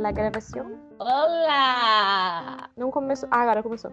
[0.00, 0.80] La gravação?
[0.98, 2.70] Olá!
[2.74, 3.28] Não começou.
[3.30, 3.92] Ah, agora começou.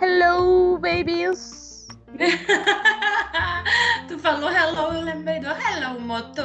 [0.00, 1.88] Hello, babies!
[4.06, 6.44] tu falou hello, eu lembrei do hello, moto.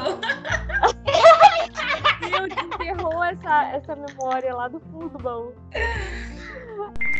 [2.20, 5.54] Meu, desenterrou essa, essa memória lá do fundo do baú.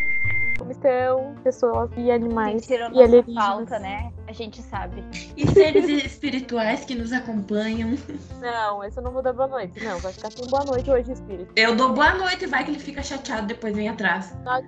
[0.86, 4.14] Estão pessoas e animais Sentiram e nossa falta, né?
[4.28, 5.04] A gente sabe.
[5.38, 7.98] E seres espirituais que nos acompanham.
[8.40, 9.84] Não, esse eu não vou dar boa noite.
[9.84, 11.52] Não, vai ficar sem boa noite hoje, espírito.
[11.56, 14.34] Eu dou boa noite, vai que ele fica chateado, depois vem atrás.
[14.46, 14.62] Ah.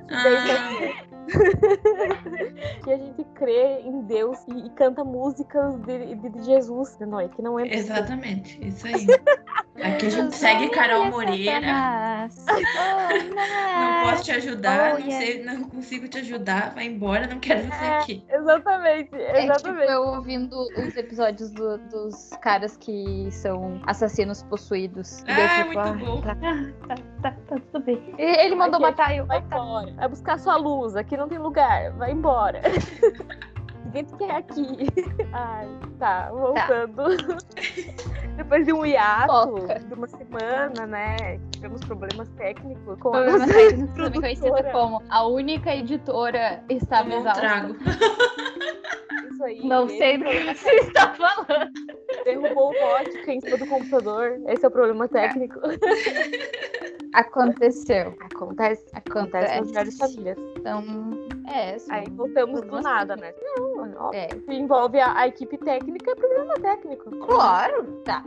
[2.84, 7.06] que a gente crê em Deus e, e canta músicas de, de, de Jesus de
[7.06, 7.84] noite, que não é possível.
[7.96, 9.06] Exatamente, isso aí.
[9.78, 11.62] Aqui a gente segue Carol Moreira.
[13.78, 17.62] Não posso te ajudar, Oh, não, sei, não consigo te ajudar, vai embora, não quero
[17.68, 17.98] você É.
[18.00, 18.24] aqui.
[18.28, 19.92] Exatamente, É tipo exatamente.
[19.92, 25.24] eu ouvindo os episódios do- dos caras que são assassinos possuídos.
[25.28, 26.22] Ah, fico, muito bom.
[26.22, 28.16] Tá, tá, tá, tá, tudo bem.
[28.18, 29.26] E Ele mandou Aqui, matar eu.
[29.26, 29.92] Vai embora.
[29.94, 30.96] Vai buscar sua luz.
[30.96, 31.92] Aqui não tem lugar.
[31.94, 32.62] Vai embora.
[33.86, 34.88] Ninguém te quer aqui.
[35.32, 37.04] Ai, tá, voltando.
[38.36, 39.80] Depois de um hiato Foca.
[39.80, 41.40] de uma semana, né?
[41.52, 44.36] Tivemos problemas técnicos com a Problema nossa técnico, também
[44.72, 47.40] como a única editora estava exausta.
[47.42, 47.76] trago.
[49.42, 49.60] Aí.
[49.64, 51.72] Não sei do que você está falando.
[52.24, 54.40] Derrubou o vodka em cima do computador.
[54.48, 55.60] Esse é o problema técnico.
[57.14, 58.14] Aconteceu.
[58.20, 58.86] Acontece.
[58.94, 60.38] Acontece nas melhores famílias.
[60.58, 60.84] Então,
[61.48, 61.76] é.
[61.76, 63.34] assim, Aí voltamos do nada, né?
[63.58, 64.28] Não, ó, É.
[64.30, 67.10] se envolve a, a equipe técnica, é problema técnico.
[67.26, 68.24] Claro, tá.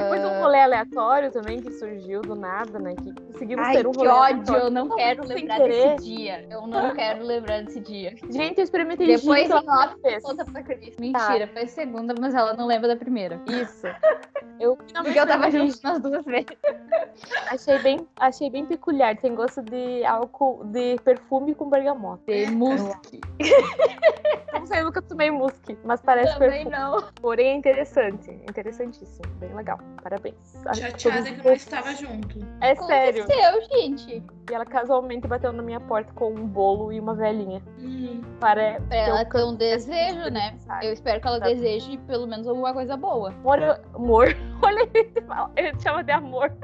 [0.00, 2.94] Depois de um Ah, rolê aleatório também que surgiu do nada, né?
[2.96, 4.24] Que conseguimos Ai, ter um que rolê ódio,
[4.54, 4.62] aleatório.
[4.64, 5.88] eu não quero sem lembrar querer.
[5.96, 6.46] desse dia.
[6.50, 8.14] Eu não quero lembrar desse dia.
[8.30, 10.96] Gente, eu experimentei Depois em off, conta pra Cris.
[10.98, 13.23] Mentira, foi segunda, mas ela não lembra da primeira.
[13.46, 13.86] Isso.
[14.60, 16.46] Eu Porque eu tava junto nas duas vezes.
[17.50, 19.16] Achei bem, achei bem peculiar.
[19.16, 22.22] Tem gosto de álcool, de perfume com bergamota.
[22.32, 23.20] De musque.
[24.52, 26.76] Não sei, eu nunca tomei musque, mas parece Também perfume.
[26.76, 27.02] não.
[27.20, 28.30] Porém, é interessante.
[28.48, 29.26] Interessantíssimo.
[29.38, 29.78] Bem legal.
[30.02, 30.36] Parabéns.
[30.72, 31.62] Chateada que não vocês.
[31.62, 32.38] estava junto.
[32.62, 33.24] É sério.
[33.24, 34.22] Aconteceu, gente.
[34.50, 37.60] E ela casualmente bateu na minha porta com um bolo e uma velhinha.
[37.78, 40.56] Hum, Para ela ter um desejo, né?
[40.82, 41.46] Eu espero que ela Tá.
[41.46, 43.13] deseje pelo menos alguma coisa boa.
[43.26, 44.26] Amor, eu- amor.
[44.62, 46.50] Olha você fala- ele te chama de amor.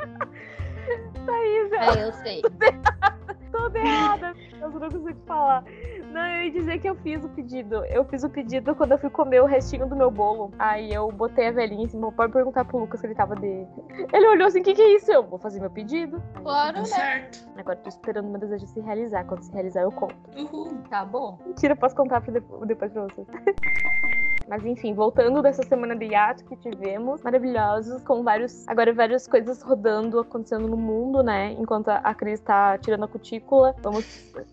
[1.27, 2.43] Thaís, eu É, eu sei.
[2.43, 4.33] tô toda errada.
[4.61, 5.63] Eu não consigo falar.
[6.11, 7.85] Não, eu ia dizer que eu fiz o pedido.
[7.85, 10.51] Eu fiz o pedido quando eu fui comer o restinho do meu bolo.
[10.59, 12.11] Aí eu botei a velhinha em cima.
[12.11, 13.67] Pode perguntar pro Lucas que ele tava de.
[14.13, 15.13] Ele olhou assim: o que, que é isso?
[15.13, 16.21] Eu vou fazer meu pedido.
[16.43, 16.89] Claro, deu né?
[16.89, 17.49] certo.
[17.57, 19.25] Agora tô esperando meu desejo se realizar.
[19.25, 20.17] Quando se realizar, eu conto.
[20.37, 20.79] Uhul.
[20.89, 21.39] Tá bom.
[21.47, 23.27] Mentira, posso contar depois pra vocês.
[24.51, 29.63] Mas enfim, voltando dessa semana de hiato que tivemos, maravilhosos, com vários, agora várias coisas
[29.63, 31.53] rodando, acontecendo no mundo, né?
[31.53, 34.05] Enquanto a- Cris tá tirando a cutícula, vamos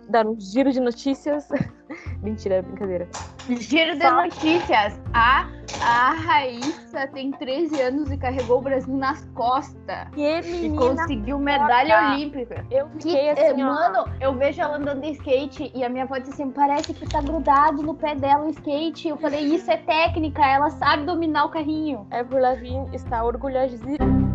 [0.07, 1.49] dar um giro de notícias.
[2.21, 3.07] Mentira, brincadeira.
[3.49, 4.25] Giro de Fala.
[4.25, 4.99] notícias.
[5.11, 5.49] A,
[5.81, 10.07] a Raíssa tem 13 anos e carregou o Brasil nas costas.
[10.13, 12.13] Que E menina, conseguiu medalha foda.
[12.15, 12.65] olímpica.
[12.71, 13.67] eu Que, fiquei eh, assim, ó.
[13.67, 17.07] mano, eu vejo ela andando de skate e a minha avó disse assim: parece que
[17.07, 19.07] tá grudado no pé dela o skate.
[19.09, 22.07] Eu falei: isso é técnica, ela sabe dominar o carrinho.
[22.11, 24.26] Avril Lavigne está orgulhosíssima.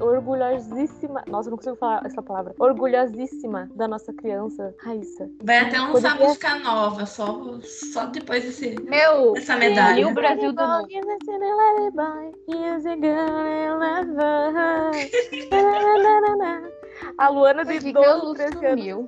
[0.00, 1.22] Orgulhosíssima.
[1.26, 2.54] Nossa, eu não consigo falar essa palavra.
[2.58, 5.28] Orgulhosíssima da nossa criança, Raíssa.
[5.42, 7.40] Vai até lançar Poderia- música nova, só,
[7.92, 10.00] só depois desse, Meu, dessa medalha.
[10.00, 10.88] E o Brasil do novo.
[17.16, 19.06] A Luana de que que 12, a Lu 13 anos sumiu?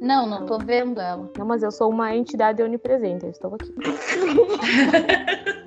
[0.00, 1.30] Não, não tô vendo ela.
[1.38, 3.74] Não, mas eu sou uma entidade onipresente, eu estou aqui.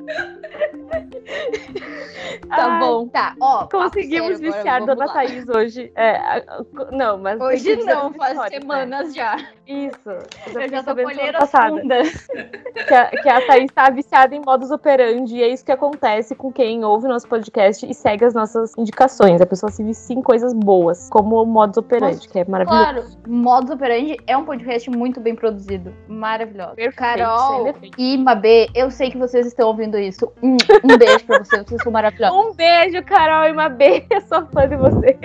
[2.49, 3.35] Tá Ai, bom, tá.
[3.39, 5.13] Ó, Conseguimos sério viciar Dona lá.
[5.13, 5.91] Thaís hoje.
[5.95, 6.43] É,
[6.91, 7.39] não, mas.
[7.39, 8.49] Hoje não, faz né?
[8.49, 9.37] semanas já.
[9.67, 10.09] Isso.
[10.53, 11.79] Eu Eu já tô colhendo as passada.
[11.79, 12.27] fundas.
[12.71, 16.35] que a, que a Thaís tá viciada em modus operandi, e é isso que acontece
[16.35, 19.41] com quem ouve nosso podcast e segue as nossas indicações.
[19.41, 22.83] A pessoa se vicia em coisas boas, como o modus operandi, Nossa, que é maravilhoso.
[22.83, 25.93] Claro, Modus Operandi é um podcast muito bem produzido.
[26.07, 26.75] Maravilhoso.
[26.75, 30.31] Perfeito, Carol e Mabê, eu sei que vocês estão ouvindo isso.
[30.41, 32.37] Um, um beijo pra vocês, vocês são maravilhosos.
[32.37, 34.05] Um beijo, Carol e Mabê.
[34.09, 35.17] Eu sou fã de você.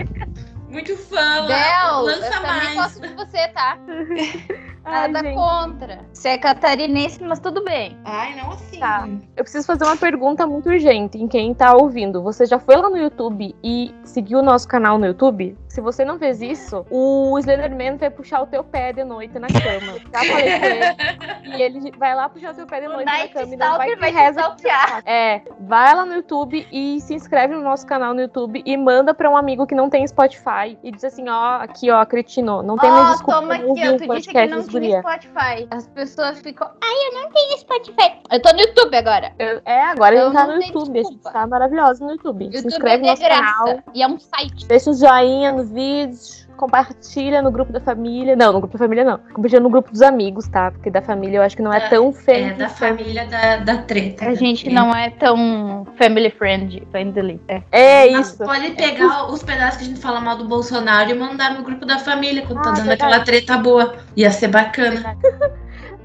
[0.68, 2.74] Muito fã, Del, eu lança também mais.
[2.74, 3.78] gosto de você, tá?
[4.84, 5.36] Ai, Nada gente.
[5.36, 5.98] contra.
[6.12, 7.96] Você é catarinense, mas tudo bem.
[8.04, 8.78] Ai, não assim.
[8.78, 9.08] Tá.
[9.36, 12.22] Eu preciso fazer uma pergunta muito urgente em quem tá ouvindo.
[12.22, 15.56] Você já foi lá no YouTube e seguiu o nosso canal no YouTube?
[15.68, 19.48] Se você não fez isso, o Slenderman vai puxar o teu pé de noite na
[19.48, 19.98] cama.
[20.12, 21.24] Já falei com ele.
[21.54, 23.56] E ele vai lá puxar o teu pé de O noite na Night cama e
[23.56, 24.56] não vai vai reza.
[25.04, 29.12] É, vai lá no YouTube e se inscreve no nosso canal no YouTube e manda
[29.14, 32.76] pra um amigo que não tem Spotify e diz assim, ó, aqui ó, cretino, não
[32.76, 33.98] tem mais Ó, desculpa toma aqui, ó.
[33.98, 35.00] Tu disse que não tinha.
[35.00, 35.66] Spotify.
[35.70, 38.14] As pessoas ficam, ai, eu não tenho Spotify.
[38.30, 39.32] Eu tô no YouTube agora.
[39.38, 41.30] Eu- É, agora a Eu gente tá não no YouTube, a gente desculpa.
[41.32, 42.44] tá maravilhosa no YouTube.
[42.50, 43.82] se YouTube inscreve é no nosso canal.
[43.94, 44.66] E é um site.
[44.66, 46.18] Deixa um joinha no vídeo,
[46.54, 48.34] compartilha no grupo da família.
[48.36, 49.18] Não, no grupo da família não.
[49.32, 50.70] Compartilha no grupo dos amigos, tá?
[50.70, 52.56] Porque da família eu acho que não é, É, tão É, feio.
[52.56, 54.26] da família da, da treta.
[54.26, 57.40] A gente não é tão family friend, friendly.
[57.48, 57.62] É.
[57.72, 58.44] É Mas isso.
[58.44, 61.84] pode pegar os pedaços que a gente fala mal do Bolsonaro e mandar no grupo
[61.84, 63.02] da família quando tá Ah, dando verdade.
[63.12, 63.94] aquela treta boa.
[64.16, 65.16] Ia ser bacana.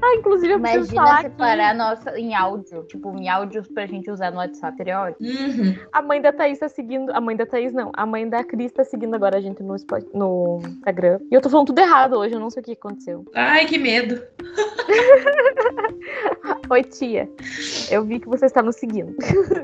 [0.02, 2.82] Ah, inclusive eu preciso Imagina falar separar que nossa em áudio.
[2.84, 4.76] Tipo, em áudios pra gente usar no WhatsApp.
[4.76, 5.28] Seria ótimo.
[5.28, 5.74] Uhum.
[5.92, 7.10] a mãe da Thaís tá seguindo.
[7.14, 7.90] A mãe da Thaís não.
[7.94, 11.18] A mãe da Cris tá seguindo agora a gente no, Spot- no Instagram.
[11.30, 13.24] E eu tô falando tudo errado hoje, eu não sei o que aconteceu.
[13.34, 14.22] Ai, que medo.
[16.70, 17.28] Oi, tia.
[17.90, 19.14] Eu vi que você está nos seguindo.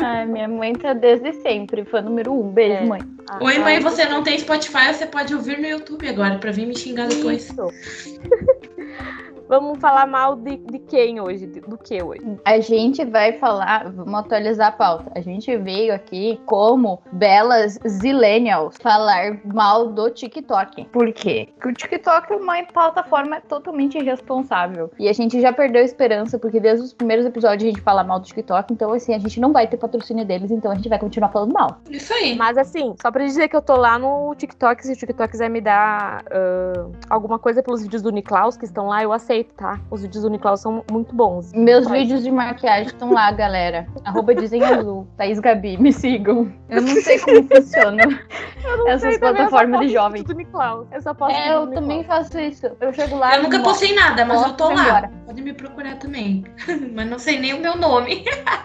[0.03, 1.85] Ai, minha mãe tá desde sempre.
[1.85, 2.49] Fã número um.
[2.51, 2.87] Beijo, É.
[2.87, 3.01] mãe.
[3.31, 6.51] Ah, Oi, mãe, ai, você não tem Spotify, você pode ouvir no YouTube agora pra
[6.53, 7.49] vir me xingar depois.
[7.49, 7.63] Isso.
[9.49, 11.47] Vamos falar mal de, de quem hoje?
[11.47, 12.23] De- do que hoje?
[12.45, 15.11] A gente vai falar, vamos atualizar a pauta.
[15.15, 20.87] A gente veio aqui como belas zillennials falar mal do TikTok.
[20.87, 21.49] Por quê?
[21.55, 24.91] Porque o TikTok é uma plataforma totalmente irresponsável.
[24.99, 28.03] E a gente já perdeu a esperança, porque desde os primeiros episódios a gente fala
[28.03, 28.73] mal do TikTok.
[28.73, 31.53] Então, assim, a gente não vai ter patrocínio deles, então a gente vai continuar falando
[31.53, 31.79] mal.
[31.91, 32.35] Isso aí.
[32.37, 35.49] Mas assim, só pra dizer que eu tô lá no TikTok, se o TikTok quiser
[35.51, 39.81] me dar ah, alguma coisa pelos vídeos do Niklaus que estão lá, eu aceito, tá?
[39.91, 41.53] Os vídeos do Niklaus são muito bons.
[41.53, 43.87] Meus vídeos de maquiagem estão lá, galera.
[44.05, 45.07] Arroba desenho azul.
[45.17, 46.53] Thaís Gabi, me sigam.
[46.69, 48.03] Eu não sei como funciona.
[48.89, 50.23] Essas plataformas de jovem.
[50.23, 50.87] Do Niklaus.
[50.93, 52.67] Eu só posso É, eu também faço isso.
[52.81, 53.37] Eu chego lá.
[53.37, 54.83] Eu nunca postei nada, mas eu tô lá.
[54.83, 55.11] embora.
[55.27, 56.45] Pode me procurar também.
[56.95, 58.25] mas não sei nem o meu nome.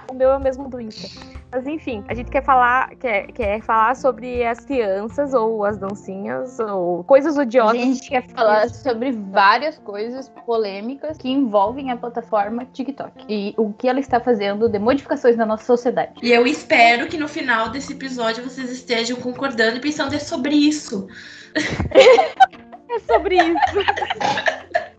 [0.10, 1.41] O meu é o mesmo do Insta.
[1.52, 6.58] Mas enfim, a gente quer falar, quer, quer falar sobre as crianças ou as dancinhas
[6.60, 7.78] ou coisas A odiosas.
[7.78, 13.90] gente quer falar sobre várias coisas polêmicas que envolvem a plataforma TikTok e o que
[13.90, 16.14] ela está fazendo de modificações na nossa sociedade.
[16.24, 20.56] E eu espero que no final desse episódio vocês estejam concordando e pensando é sobre
[20.56, 21.08] isso.
[22.94, 23.56] É sobre isso.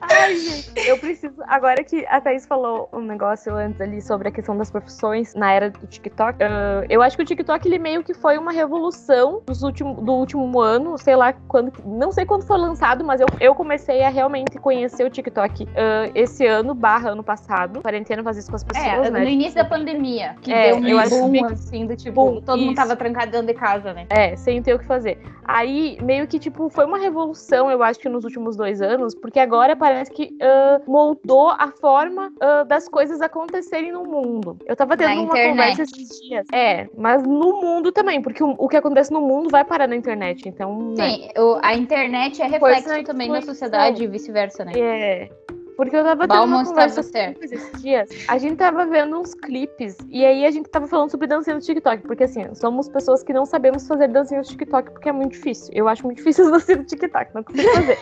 [0.00, 1.34] Ai, gente, eu preciso.
[1.46, 5.52] Agora que a Thaís falou um negócio antes ali sobre a questão das profissões na
[5.52, 9.42] era do TikTok, ah, eu acho que o TikTok ele meio que foi uma revolução
[9.46, 11.72] dos último, do último ano, sei lá quando.
[11.84, 16.10] Não sei quando foi lançado, mas eu, eu comecei a realmente conhecer o TikTok ah,
[16.14, 17.82] esse ano, barra ano passado.
[17.82, 19.20] Quarentena faz isso com as pessoas, É, né?
[19.22, 22.14] no início da pandemia, que É, deu um eu acho boom, que- assim, do tipo,
[22.14, 22.76] Boom, todo mundo isso.
[22.76, 24.06] tava trancado dentro de casa, né?
[24.08, 25.18] É, sem ter o que fazer.
[25.44, 29.38] Aí, meio que, tipo, foi uma revolução, eu acho que nos últimos dois anos, porque
[29.40, 34.56] agora parece que ah, moldou a forma ah, das coisas acontecerem no mundo.
[34.66, 35.50] Eu tava tendo Na uma internet.
[35.50, 36.46] conversa esses dias.
[36.52, 39.96] É, mas no mundo também, porque o, o que acontece no mundo vai parar na
[39.96, 40.94] internet, então.
[40.96, 41.10] né?
[41.10, 44.72] Sim, o- a internet é reflexo também na sociedade e vice-versa, né?
[44.76, 45.30] É.
[45.76, 47.00] Porque eu tava tendo uma conversa
[47.40, 48.10] esses dias.
[48.28, 51.62] A gente tava vendo uns clipes e aí a gente tava falando sobre dancinha no
[51.62, 52.02] TikTok.
[52.02, 55.70] Porque assim, somos pessoas que não sabemos fazer dancinha no TikTok porque é muito difícil.
[55.74, 57.98] Eu acho muito difícil as dancinhas no TikTok, não consigo fazer.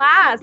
[0.00, 0.40] Mas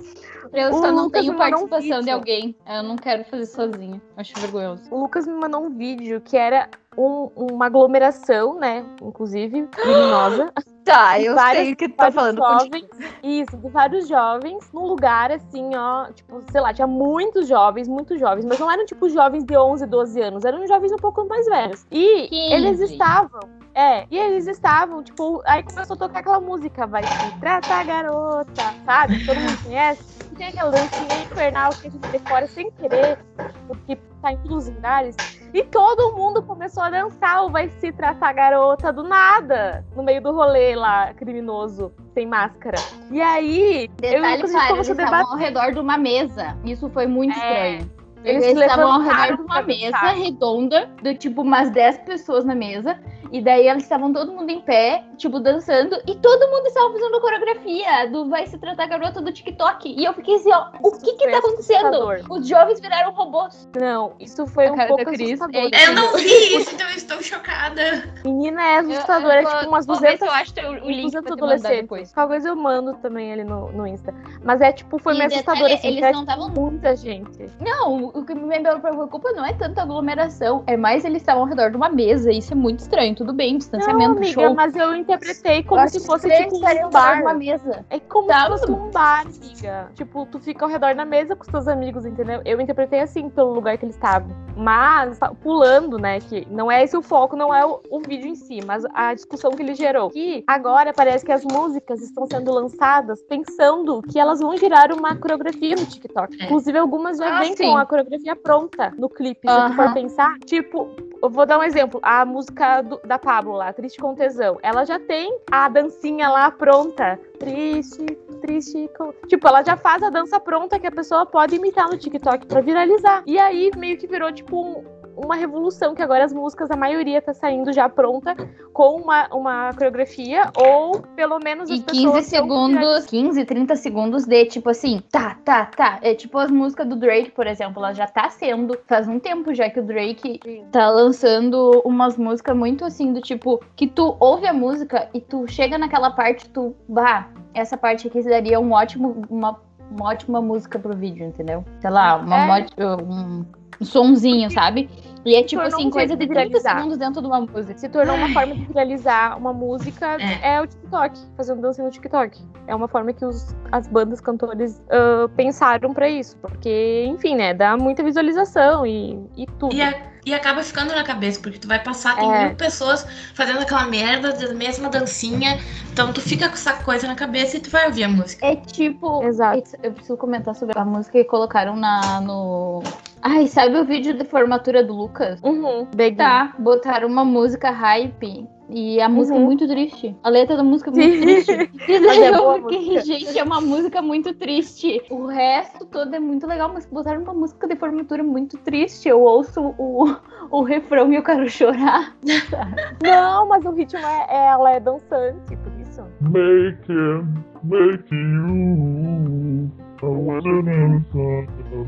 [0.53, 2.55] Eu O só não Lucas tenho mandou um participação de alguém.
[2.67, 4.01] Eu não quero fazer sozinha.
[4.17, 4.83] Acho vergonhoso.
[4.91, 8.85] o Lucas me mandou um vídeo que era um- uma aglomeração, né?
[9.01, 10.51] Inclusive, criminosa.
[10.89, 12.87] Tá, eu sei o que tu vários jovens,
[13.21, 18.19] isso, de vários jovens, num lugar assim, ó, tipo, sei lá, tinha muitos jovens, muitos
[18.19, 21.45] jovens, mas não eram tipo jovens de 11, 12 anos, eram jovens um pouco mais
[21.45, 21.85] velhos.
[21.91, 22.53] E 15.
[22.55, 23.39] eles estavam,
[23.79, 28.73] é, e eles estavam, tipo, aí começou a tocar aquela música, vai se tratar garota,
[28.85, 29.25] sabe?
[29.25, 30.03] Todo mundo conhece.
[30.31, 33.19] E tem aquela dancinha infernal que a gente decora sem querer,
[33.67, 35.15] porque tá em todos os lugares.
[35.53, 40.21] E todo mundo começou a dançar o Vai Se Tratar Garota do nada, no meio
[40.21, 42.77] do rolê lá, criminoso, sem máscara.
[43.09, 45.25] E aí, eu e o Detalhe, Lucas, a gente começou a debater.
[45.31, 46.57] ao redor de uma mesa.
[46.63, 47.71] Isso foi muito É.
[47.77, 47.98] estranho.
[48.23, 52.43] Eles, Eles estavam ao levantaram redor de uma mesa redonda, de tipo umas 10 pessoas
[52.45, 52.99] na mesa.
[53.31, 57.21] E daí eles estavam todo mundo em pé, tipo, dançando, e todo mundo estava fazendo
[57.21, 59.87] coreografia do Vai Se Tratar Garota do TikTok.
[59.95, 62.09] E eu fiquei assim, ó, o que que tá acontecendo?
[62.27, 63.69] Os jovens viraram robôs.
[63.79, 66.89] Não, isso foi A um cara pouco da Cris é- Eu não vi isso, então
[66.89, 67.81] eu estou chocada.
[68.25, 69.31] Menina, é assustador.
[69.31, 71.29] É tipo umas Vou ver 200 se eu acho o o link 200 pra te
[71.29, 71.81] mandar adolescentes.
[71.81, 72.13] depois.
[72.13, 74.13] Coisa eu mando também ali no, no Insta.
[74.43, 75.87] Mas é tipo, foi E meio detalhe, assustador assim.
[75.87, 77.45] eles não estavam muita gente.
[77.59, 81.47] Não, o que me preocupa não é tanto a aglomeração, é mais eles estavam ao
[81.49, 82.31] redor de uma mesa.
[82.31, 83.15] Isso é muito estranho.
[83.15, 84.53] Tudo bem, Não, distanciamento, amiga, show.
[84.55, 87.21] mas eu interpretei como Eu se fosse tipo um bar.
[87.21, 87.85] uma mesa.
[87.89, 89.91] É como Tá, se fosse um bar, amiga.
[89.95, 92.41] Tipo, tu fica ao redor da mesa com os teus amigos, entendeu?
[92.45, 94.29] Eu interpretei assim pelo lugar que eles estavam.
[94.55, 98.27] Mas, pa- pulando, né, que não é esse o foco, não é o, o vídeo
[98.27, 100.09] em si, mas a discussão que ele gerou.
[100.09, 105.15] Que agora parece que as músicas estão sendo lançadas pensando que elas vão gerar uma
[105.15, 106.37] coreografia no TikTok.
[106.41, 106.45] É.
[106.45, 107.63] Inclusive, algumas já Ah, vêm sim.
[107.69, 107.98] com a coreografia
[108.43, 110.37] pronta no clipe, se tu for pensar.
[110.45, 110.89] Tipo,
[111.21, 111.99] eu vou dar um exemplo.
[112.03, 114.57] A música do- da Pablo lá, Triste com Tesão.
[114.61, 117.19] Ela já tem a dancinha lá pronta.
[117.39, 118.05] Triste,
[118.41, 119.11] triste com...
[119.27, 122.61] Tipo, ela já faz a dança pronta que a pessoa pode imitar no TikTok pra
[122.61, 123.23] viralizar.
[123.25, 127.21] E aí, meio que virou, tipo, um- uma revolução, que agora as músicas, a maioria
[127.21, 128.35] tá saindo já pronta,
[128.73, 133.75] com uma, uma coreografia, ou pelo menos as E pessoas 15 tão segundos, 15, 30
[133.75, 135.99] segundos de tipo assim, tá, tá, tá.
[136.01, 138.77] É tipo as músicas do Drake, por exemplo, ela já tá sendo.
[138.87, 140.63] Faz um tempo já que o Drake Sim.
[140.71, 145.45] tá lançando umas músicas muito assim, do tipo, que tu ouve a música e tu
[145.47, 149.59] chega naquela parte, tu, bah, essa parte aqui daria um ótimo, uma,
[149.91, 151.65] uma ótima música pro vídeo, entendeu?
[151.81, 152.65] Sei lá, uma, É.
[153.01, 153.45] um,
[153.81, 154.89] um sonzinho, sabe?
[155.25, 156.75] E é tipo assim, um coisa de de 30 viralizar.
[156.77, 157.77] segundos dentro de uma música.
[157.77, 160.55] se tornou uma forma de viralizar uma música É.
[160.55, 162.41] é, o TikTok, fazendo dança no TikTok.
[162.67, 167.53] É uma forma que os, as bandas cantores ah, pensaram pra isso, porque, enfim, né,
[167.53, 169.73] dá muita visualização e, e tudo.
[169.75, 172.47] E, a- e acaba ficando na cabeça, porque tu vai passar, tem É.
[172.47, 175.57] mil pessoas fazendo aquela merda da mesma dancinha.
[175.91, 178.45] Então tu fica com essa coisa na cabeça e tu vai ouvir a música.
[178.45, 179.23] É tipo.
[179.23, 179.63] Exato.
[179.81, 182.83] Eu preciso comentar sobre a música que colocaram na, no.
[183.21, 185.39] Ai, sabe o vídeo de formatura do Lucas?
[185.43, 185.85] Uhum,
[186.15, 188.47] Tá, botaram uma música hype.
[188.71, 189.45] E a música é Uhum.
[189.45, 190.15] muito triste.
[190.23, 191.19] A letra da música é muito Sim.
[191.21, 191.51] triste.
[191.89, 193.01] E daí é eu fiquei, música.
[193.01, 195.01] gente, é uma música muito triste.
[195.09, 199.09] O resto todo é muito legal, mas botaram uma música de formatura muito triste.
[199.09, 200.15] Eu ouço o,
[200.51, 202.15] o refrão e eu quero chorar.
[203.03, 206.03] Não, mas o ritmo é, é- ela é dançante, por isso.
[206.21, 207.27] Make him,
[207.63, 209.71] make you.
[210.01, 211.87] I wanna know something.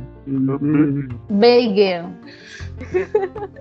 [1.29, 2.13] Bacon.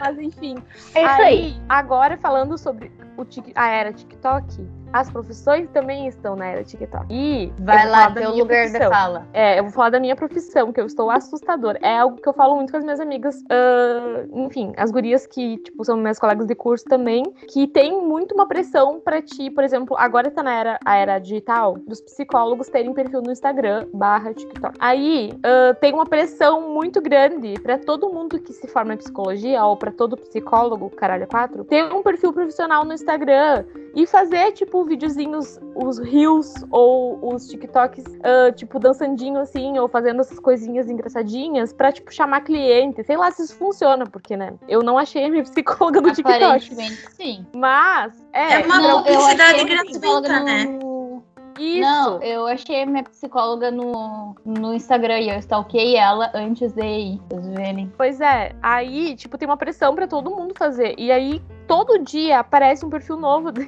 [0.00, 0.56] Mas enfim.
[0.94, 1.56] É isso aí.
[1.68, 7.06] Agora falando sobre o tic- a era TikTok, as profissões também estão na era TikTok.
[7.10, 8.90] E Vai lá, da teu minha lugar profissão.
[8.90, 9.26] fala.
[9.32, 11.78] É, eu vou falar da minha profissão, que eu estou assustadora.
[11.82, 15.58] É algo que eu falo muito com as minhas amigas, ah, enfim, as gurias que,
[15.58, 17.22] tipo, são minhas colegas de curso também,
[17.52, 21.18] que tem muito uma pressão pra ti, por exemplo, agora tá na era, a era
[21.18, 24.76] digital, dos psicólogos terem perfil no Instagram barra TikTok.
[24.78, 29.64] Aí, ah, tem uma pressão muito grande pra todo mundo que se forma em psicologia,
[29.64, 34.52] ou pra todo psicólogo, caralho, é quatro, ter um perfil profissional no Instagram e fazer,
[34.52, 40.88] tipo, videozinhos, os reels ou os TikToks, ah, tipo, dançandinho assim, ou fazendo essas coisinhas
[40.88, 43.02] engraçadinhas pra, tipo, chamar cliente.
[43.02, 44.54] Sei lá se isso funciona, porque, né?
[44.68, 46.44] Eu não achei a minha psicóloga do TikTok.
[46.44, 47.44] Aparentemente, sim.
[47.56, 48.52] Mas, é.
[48.62, 50.78] É uma Não, eu publicidade gratuita, no- né?
[51.58, 51.80] Isso.
[51.80, 57.20] Não, eu achei minha psicóloga no, no Instagram e eu stalkeei ela antes de ir,
[57.28, 57.92] vocês verem.
[57.96, 58.54] Pois é.
[58.62, 60.94] Aí, tipo, tem uma pressão pra todo mundo fazer.
[60.98, 63.66] E aí, todo dia aparece um perfil novo de,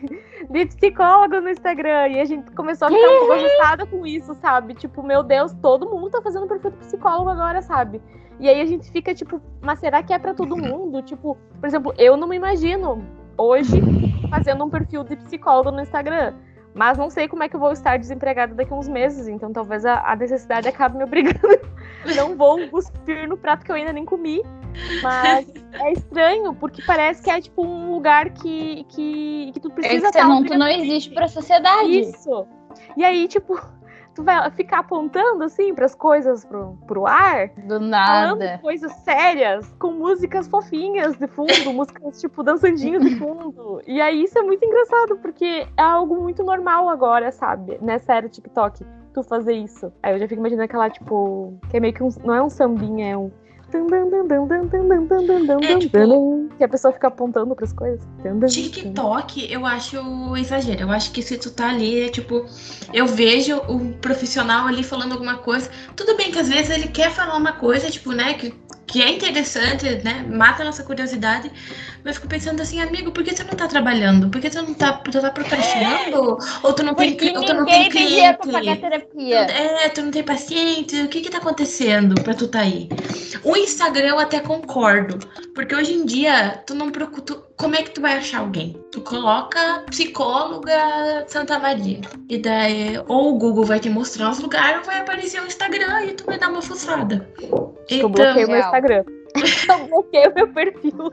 [0.51, 2.09] de psicólogo no Instagram.
[2.09, 4.75] E a gente começou a ficar um pouco assustada com isso, sabe?
[4.75, 8.01] Tipo, meu Deus, todo mundo tá fazendo perfil de psicólogo agora, sabe?
[8.41, 11.03] E aí a gente fica, tipo, mas será que é pra todo mundo?
[11.03, 13.05] Tipo, por exemplo, eu não me imagino
[13.37, 13.81] hoje
[14.29, 16.35] fazendo um perfil de psicólogo no Instagram.
[16.75, 19.53] Mas não sei como é que eu vou estar desempregada daqui a uns meses, então
[19.53, 21.39] talvez a, a necessidade acabe me obrigando.
[22.17, 24.43] não vou cuspir no prato que eu ainda nem comi.
[25.01, 29.75] Mas é estranho, porque parece que é tipo um lugar que, que, que tu É
[29.75, 32.01] precisa que estar senão tu não existe pra sociedade.
[32.01, 32.47] Isso.
[32.97, 33.55] E aí, tipo,
[34.15, 37.89] tu vai ficar apontando assim pras coisas pro, pro ar, Do falando
[38.39, 38.59] nada.
[38.59, 43.81] coisas sérias, com músicas fofinhas de fundo, músicas tipo dançandinho de fundo.
[43.87, 47.79] E aí isso é muito engraçado, porque é algo muito normal agora, sabe?
[47.81, 49.93] Nessa era TikTok, tu fazer isso.
[50.03, 52.09] Aí eu já fico imaginando aquela, tipo, que é meio que um.
[52.25, 53.31] Não é um sambinha, é um.
[55.63, 58.01] É, tipo, que a pessoa fica apontando pras coisas.
[58.49, 59.97] TikTok, eu acho
[60.37, 60.83] exagero.
[60.83, 62.45] Eu acho que se tu tá ali, é tipo,
[62.93, 65.71] eu vejo o profissional ali falando alguma coisa.
[65.97, 68.35] Tudo bem que às vezes ele quer falar uma coisa, tipo, né?
[68.35, 68.55] Que
[68.95, 70.25] que é interessante, né?
[70.31, 71.51] Mata a nossa curiosidade.
[72.05, 74.29] Mas eu fico pensando assim, amigo, por que você não tá trabalhando?
[74.31, 76.39] Por que tu não tá, tu tá procrastinando?
[76.63, 78.81] Ou tu não tem, Porque ou tu não tem dinheiro pra pagar cliente?
[78.83, 79.37] terapia.
[79.51, 82.89] É, tu não tem paciente, o que que tá acontecendo pra tu tá aí?
[83.43, 85.19] O Instagram eu até concordo,
[85.57, 88.77] porque hoje em dia, tu não procura, tu- como é que tu vai achar alguém?
[88.93, 94.79] Tu coloca psicóloga Santa Maria, e daí, ou o Google vai te mostrar os lugares,
[94.79, 97.29] ou vai aparecer o Instagram e tu vai dar uma fuçada.
[97.91, 98.59] Eu bloqueei o meu.
[98.61, 99.05] Instagram.
[99.69, 101.11] Eu bloqueei o meu perfil.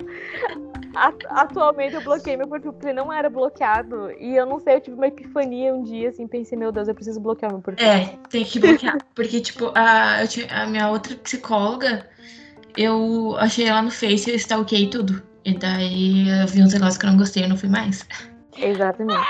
[0.96, 4.12] At- Atualmente eu bloqueei meu perfil porque ele não era bloqueado.
[4.20, 6.94] E eu não sei, eu tive uma epifania um dia, assim, pensei, meu Deus, eu
[6.94, 7.88] preciso bloquear meu perfil.
[7.88, 8.98] É, tem que bloquear.
[9.16, 12.06] Porque, tipo, a, eu tinha- a minha outra psicóloga,
[12.78, 15.22] eu achei ela no Face e eu stalkeei tudo.
[15.44, 18.06] E daí eu vi uns negócios que eu não gostei e eu não fui mais.
[18.58, 19.28] Exatamente.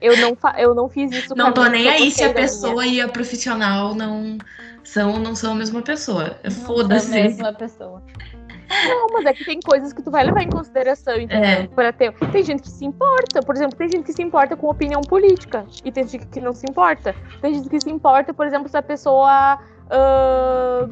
[0.00, 2.42] Eu não, eu não fiz isso Não tô a nem aí se a da minha.
[2.42, 4.38] pessoa e a profissional não
[4.82, 6.38] são, não são a mesma pessoa.
[6.42, 7.10] Da Foda-se.
[7.10, 8.02] mesma pessoa.
[8.68, 11.44] Não, mas é que tem coisas que tu vai levar em consideração, entendeu?
[11.44, 11.66] É.
[11.68, 12.12] Pra ter...
[12.32, 15.64] Tem gente que se importa, por exemplo, tem gente que se importa com opinião política
[15.84, 17.14] e tem gente que não se importa.
[17.40, 20.88] Tem gente que se importa, por exemplo, se a pessoa ah,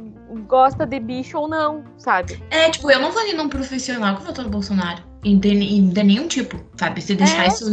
[0.47, 2.43] gosta de bicho ou não, sabe?
[2.51, 5.03] É, tipo, eu não vou ali num profissional que votou no Bolsonaro.
[5.25, 7.01] De, de nenhum tipo, sabe?
[7.01, 7.49] Se deixar É.
[7.49, 7.65] isso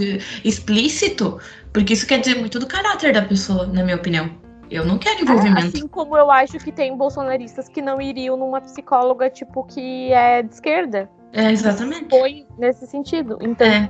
[0.44, 1.40] explícito,
[1.74, 4.30] porque isso quer dizer muito do caráter da pessoa, na minha opinião.
[4.70, 5.68] Eu não quero envolvimento.
[5.68, 10.42] Assim como eu acho que tem bolsonaristas que não iriam numa psicóloga, tipo, que é
[10.42, 11.10] de esquerda.
[11.34, 12.10] É, exatamente.
[12.10, 13.38] Foi nesse sentido.
[13.42, 13.88] Então, É.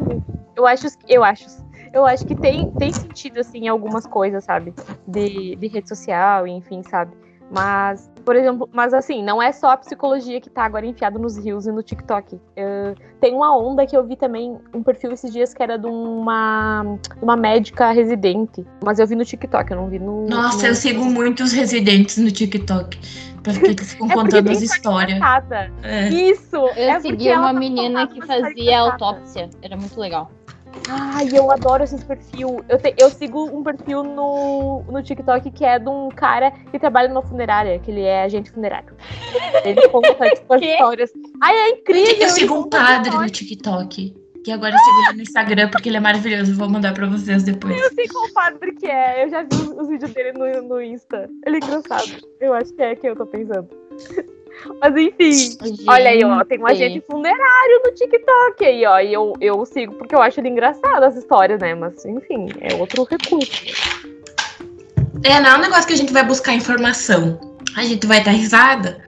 [0.55, 1.45] eu acho, eu acho,
[1.93, 4.73] eu acho que tem, tem sentido, assim, em algumas coisas, sabe?
[5.07, 7.15] De, de rede social, enfim, sabe?
[7.51, 11.37] Mas, por exemplo, mas assim, não é só a psicologia que tá agora enfiado nos
[11.37, 12.39] rios e no TikTok.
[12.55, 15.87] Eh, tem uma onda que eu vi também, um perfil esses dias que era de
[15.87, 18.65] uma, uma médica residente.
[18.83, 20.27] Mas eu vi no TikTok, eu não vi no.
[20.27, 20.67] Nossa, no...
[20.67, 22.99] eu sigo muitos residentes no TikTok.
[23.43, 25.19] Porque eles ficam É contando as histórias.
[25.83, 26.09] É.
[26.09, 26.55] Isso!
[26.55, 29.49] Eu é segui uma tá menina que fazia autópsia.
[29.61, 30.31] Era muito legal.
[30.89, 32.63] Ai, eu adoro esses perfil.
[32.67, 36.79] Eu, te- eu sigo um perfil no, no TikTok que é de um cara que
[36.79, 38.95] trabalha numa funerária, que ele é agente funerário.
[39.63, 41.11] Ele conta tipo, as histórias.
[41.41, 42.13] Ai, é incrível!
[42.15, 43.29] Eu ele sigo um padre no.
[43.29, 44.15] TikTok.
[44.43, 46.55] Que agora eu sigo ele no Instagram porque ele é maravilhoso.
[46.55, 47.79] Vou mandar pra vocês depois.
[47.79, 49.23] Eu sei qual padre que é.
[49.23, 51.29] Eu já vi os, os vídeos dele no, no Insta.
[51.45, 52.25] Ele é engraçado.
[52.39, 53.69] Eu acho que é quem eu tô pensando.
[54.79, 55.57] Mas enfim.
[55.87, 58.99] Olha aí, ó, tem um agente funerário no TikTok aí, ó.
[58.99, 61.73] E eu, eu sigo porque eu acho ele engraçado as histórias, né?
[61.75, 63.51] Mas, enfim, é outro recurso.
[65.23, 67.39] É, não é um negócio que a gente vai buscar informação.
[67.77, 69.03] A gente vai dar risada.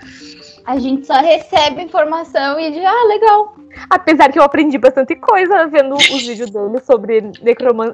[0.66, 3.56] A gente só recebe informação e diz, ah, legal.
[3.90, 7.94] Apesar que eu aprendi bastante coisa vendo os vídeos dele sobre necroman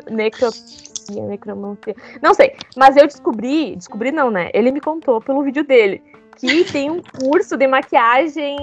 [1.10, 1.96] necromancia.
[2.22, 4.52] Não sei, mas eu descobri, descobri não, né?
[4.54, 6.04] Ele me contou pelo vídeo dele
[6.40, 8.58] que tem um curso de maquiagem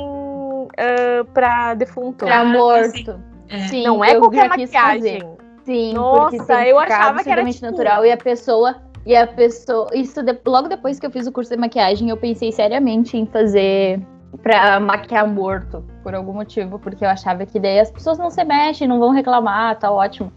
[0.78, 2.24] ah, pra defunto.
[2.24, 3.20] Pra Ah, morto.
[3.48, 3.58] É.
[3.68, 5.20] Sim, Não é qualquer maquiagem.
[5.20, 5.26] fazer.
[5.64, 8.04] Sim, Nossa, porque eu achava que era, tipo- natural.
[8.04, 8.76] E a pessoa.
[9.04, 9.88] E a pessoa.
[9.94, 13.26] Isso de- logo depois que eu fiz o curso de maquiagem, eu pensei seriamente em
[13.26, 14.00] fazer
[14.42, 15.84] pra maquiar morto.
[16.02, 16.78] Por algum motivo.
[16.78, 20.32] Porque eu achava que daí as pessoas não se mexem, não vão reclamar, tá ótimo.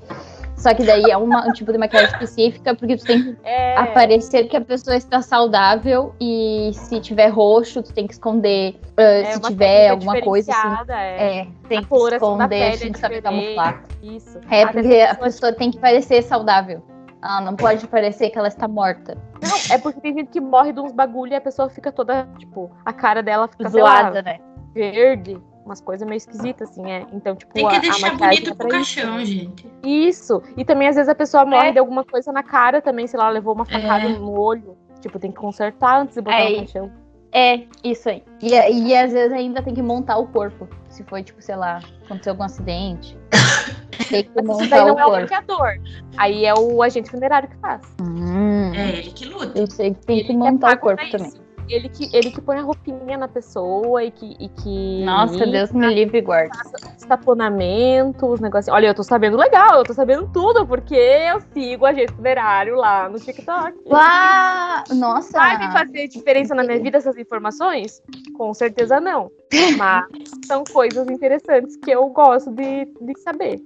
[0.59, 3.77] Só que daí é uma- um tipo de maquiagem específica, porque tu tem que É,
[3.77, 8.75] aparecer que a pessoa está saudável e se tiver roxo, tu tem que esconder.
[8.97, 10.91] ah, é se tiver alguma coisa assim.
[10.91, 11.39] é.
[11.39, 13.83] É, tem que esconder, tem que saber camuflar.
[14.03, 14.37] Isso.
[14.51, 16.83] É, porque a pessoa tem que parecer saudável.
[17.23, 19.17] Ela não pode parecer que ela está morta.
[19.41, 22.27] Não, é porque tem gente que morre de uns bagulho e a pessoa fica toda,
[22.37, 24.39] tipo, a cara dela fica sei lá, Zoada, né?
[24.73, 27.05] verde, umas coisas meio esquisitas, assim, é.
[27.13, 28.95] Então, tipo, Tem a, que a deixar maquiagem bonito é pro pra isso.
[28.95, 29.67] caixão, gente.
[29.83, 30.41] Isso.
[30.57, 31.71] E também, às vezes, a pessoa morre É.
[31.73, 34.09] de alguma coisa na cara também, sei lá, levou uma facada É.
[34.09, 34.77] no olho.
[35.01, 36.51] Tipo, tem que consertar antes de botar Aí.
[36.53, 36.91] no caixão.
[37.31, 38.23] É, isso aí.
[38.41, 40.67] E, e às vezes ainda tem que montar o corpo.
[40.89, 43.15] Se foi, tipo, sei lá, aconteceu algum acidente.
[44.09, 45.21] tem que Mas isso daí montar não o é o corpo.
[45.21, 45.73] maquiador.
[46.17, 47.81] Aí é o agente funerário que faz.
[48.01, 49.57] Hum, É ele que luta.
[49.59, 51.27] Eu sei que tem Ele que é montar o pago corpo também.
[51.27, 51.41] isso.
[51.69, 54.35] Ele que, ele que põe a roupinha na pessoa e que.
[54.39, 56.57] E que Nossa, Deus me livre e guarde.
[56.97, 58.73] Estaponamento, os negócios.
[58.73, 62.75] Olha, eu tô sabendo legal, eu tô sabendo tudo, porque eu sigo o agente funerário
[62.75, 63.77] lá no TikTok.
[63.85, 64.83] Lá!
[64.95, 65.37] Nossa!
[65.37, 68.01] Vai me fazer diferença na minha vida essas informações?
[68.35, 69.31] Com certeza não.
[69.77, 70.05] Mas
[70.47, 73.61] são coisas interessantes que eu gosto de, de saber.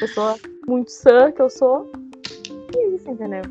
[0.00, 1.90] Pessoa muito sã que eu sou.
[2.74, 3.42] E isso, entendeu?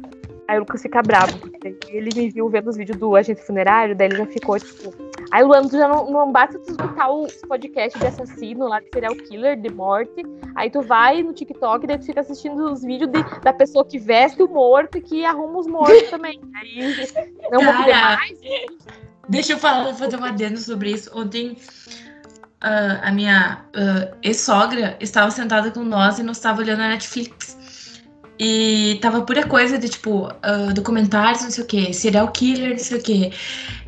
[0.50, 3.96] Aí o Lucas fica bravo, porque ele me viu vendo os vídeos do agente funerário,
[3.96, 4.92] daí ele já ficou tipo,
[5.32, 8.88] Aí, Luan, tu já não, não basta tu escutar o podcast de assassino lá, de
[8.92, 10.24] serial killer, de morte.
[10.56, 14.00] Aí tu vai no TikTok, daí tu fica assistindo os vídeos de- da pessoa que
[14.00, 16.42] veste o morto e que arruma os mortos também.
[16.56, 16.96] Aí
[17.52, 18.40] não vou poder mais.
[19.30, 21.12] Deixa eu falar, fazer um adendo sobre isso.
[21.14, 21.56] Ontem
[22.62, 27.59] ah, a minha ah, ex-sogra estava sentada com nós e nós estava olhando a Netflix.
[28.40, 32.80] E tava pura coisa de tipo, ah, documentários, não sei o que, serial killer, não
[32.80, 33.32] sei o que.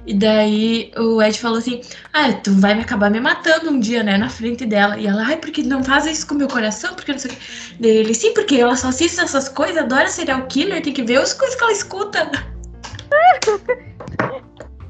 [0.06, 1.80] E daí o Ed falou assim:
[2.12, 4.18] Ah, tu vai me acabar me matando um dia, né?
[4.18, 4.98] Na frente dela.
[4.98, 6.94] E ela, ai, porque não faz isso com o meu coração?
[6.96, 7.40] Porque não sei o que.
[7.80, 11.18] Daí ele, sim, porque ela só assiste essas coisas, adora serial killer, tem que ver
[11.18, 12.32] as coisas que ela escuta.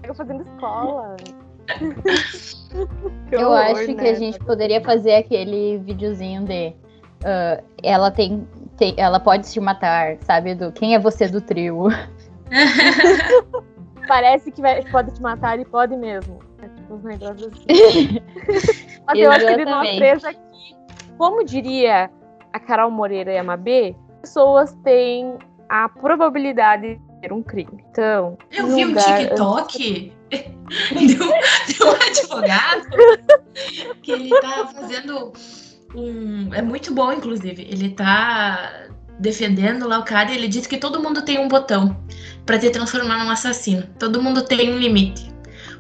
[0.04, 1.16] Eu fazendo escola.
[3.30, 4.10] Que Eu horror, acho que né?
[4.10, 6.74] a gente poderia fazer aquele videozinho de.
[7.24, 10.56] Ah, ela tem, tem- Ela pode te matar, sabe?
[10.56, 11.88] Do quem é você do trio.
[14.08, 16.40] Parece que vai- pode te matar e pode mesmo.
[16.62, 18.20] É tipo uns negócios assim.
[19.08, 19.98] Mas eu acho que de nós Exatamente.
[19.98, 20.76] três aqui,
[21.18, 22.10] como diria
[22.54, 25.38] a Carol Moreira e a Mabê, pessoas têm
[25.70, 27.84] a probabilidade de ter um crime.
[27.92, 31.30] Então, Eu vi um TikTok de um,
[31.68, 32.88] de um advogado
[34.02, 35.32] que ele tá fazendo
[35.96, 36.54] um.
[36.54, 37.68] É muito bom, inclusive.
[37.70, 38.88] Ele tá
[39.20, 41.96] defendendo lá o cara e ele diz que todo mundo tem um botão
[42.46, 43.84] pra te transformar num assassino.
[44.00, 45.32] Todo mundo tem um limite.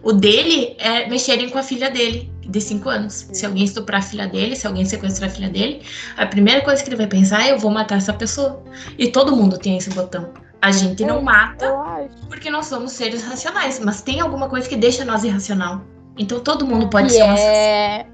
[0.03, 3.27] O dele é mexerem com a filha dele, de 5 anos.
[3.31, 5.81] Se alguém estuprar a filha dele, se alguém sequestrar a filha dele,
[6.17, 8.63] a primeira coisa que ele vai pensar é: eu vou matar essa pessoa.
[8.97, 10.31] E todo mundo tem esse botão.
[10.61, 12.27] A gente não mata eu acho.
[12.27, 15.81] porque nós somos seres racionais, mas tem alguma coisa que deixa nós irracional.
[16.17, 18.11] Então todo mundo pode ser um assassino.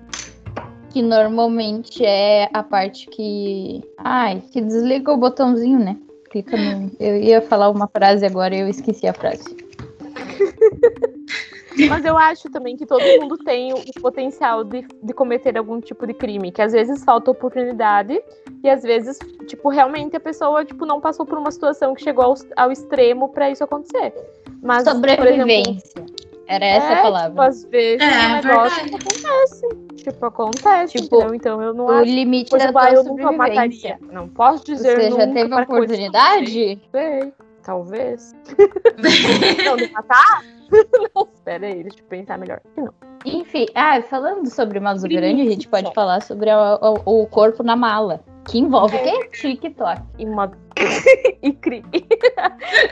[0.98, 3.84] Que normalmente é a parte que.
[4.00, 5.96] Ai, que desliga o botãozinho, né?
[6.32, 6.90] Clica no.
[7.00, 9.46] Eu ia falar uma frase agora e eu esqueci a frase.
[11.88, 16.08] Mas eu acho também que todo mundo tem o potencial de, de cometer algum tipo
[16.08, 18.20] de crime, que às vezes falta oportunidade
[18.64, 22.26] e às vezes, tipo, realmente a pessoa, tipo, não passou por uma situação que chegou
[22.26, 24.16] ao, ao extremo pra isso acontecer.
[24.64, 26.04] Mas, por exemplo, Sobrevivência.
[26.48, 27.46] Era essa é, a Tipo, palavra.
[27.48, 28.96] às vezes É, um negócio verdade.
[28.96, 29.68] acontece.
[29.98, 31.36] Tipo, acontece, Tipo, entendeu?
[31.36, 32.04] Então eu não O acho.
[32.06, 34.00] limite Por da tua eu nunca mataria.
[34.12, 36.80] Não posso dizer Você nunca já teve a eu oportunidade?
[36.92, 37.34] Sei.
[37.64, 38.34] Talvez.
[39.66, 40.42] não, de matar?
[41.16, 41.28] não.
[41.44, 42.62] Pera aí, deixa eu pensar melhor.
[42.78, 42.94] Não.
[43.26, 47.64] Enfim, ah, falando sobre modus operandi, a gente pode falar sobre a- o, o corpo
[47.64, 48.22] na mala.
[48.48, 49.30] Que envolve o quê?
[49.34, 50.02] TikTok.
[50.18, 50.50] E, uma...
[51.44, 51.84] e crime.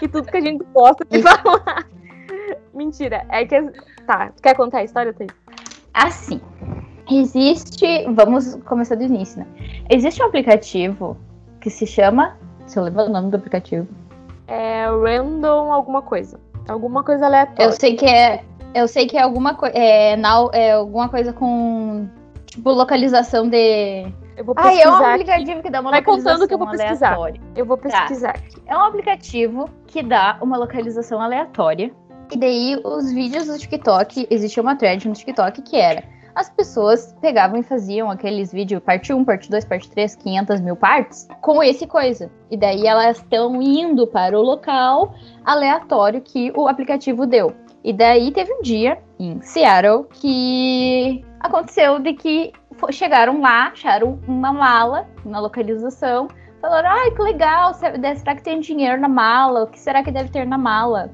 [0.01, 1.87] e tudo que a gente posta de falar.
[2.95, 3.25] Mentira.
[3.29, 3.61] É que.
[4.07, 4.31] Tá.
[4.35, 5.31] Tu quer contar a história, Thaís?
[5.93, 6.39] Assim,
[7.11, 8.05] existe.
[8.13, 9.47] Vamos começar do início, né?
[9.89, 11.17] Existe um aplicativo
[11.59, 12.37] que se chama.
[12.65, 13.87] Você lembra o nome do aplicativo?
[14.47, 16.39] É random alguma coisa.
[16.67, 17.63] Alguma coisa aleatória.
[17.63, 18.43] Eu sei que é.
[18.73, 19.75] Eu sei que é alguma coisa.
[19.77, 22.07] É, now- é alguma coisa com.
[22.45, 24.07] Tipo, localização de.
[24.37, 24.97] Eu vou Ah, é um pesquisar.
[24.97, 25.05] aqui.
[25.21, 27.07] aplicativo que dá uma Vai localização contando que eu vou pesquisar.
[27.07, 27.41] aleatória.
[27.55, 28.61] Eu vou pesquisar aqui.
[28.65, 31.91] É um aplicativo que dá uma localização aleatória.
[32.31, 36.03] E daí, os vídeos do TikTok, existia uma thread no TikTok que era.
[36.35, 40.75] As pessoas pegavam e faziam aqueles vídeos, parte 1, parte 2, parte 3, 500 mil
[40.75, 42.29] partes, com esse coisa.
[42.51, 47.53] E daí elas estão indo para o local aleatório que o aplicativo deu.
[47.85, 52.51] E daí teve um dia em Seattle que aconteceu de que
[52.91, 56.27] chegaram lá, acharam uma mala na localização,
[56.65, 59.63] falaram, ai, que legal, será que tem dinheiro na mala?
[59.63, 61.11] O que será que deve ter na mala?